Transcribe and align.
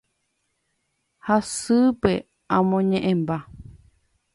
Hasy'ípe 1.25 2.11
amoñe'ẽmba. 2.55 3.37